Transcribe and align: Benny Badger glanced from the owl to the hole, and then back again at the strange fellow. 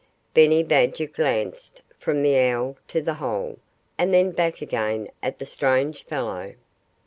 Benny 0.33 0.63
Badger 0.63 1.05
glanced 1.05 1.83
from 1.99 2.23
the 2.23 2.35
owl 2.35 2.75
to 2.87 3.03
the 3.03 3.13
hole, 3.13 3.59
and 3.99 4.11
then 4.11 4.31
back 4.31 4.59
again 4.59 5.07
at 5.21 5.37
the 5.37 5.45
strange 5.45 6.05
fellow. 6.05 6.55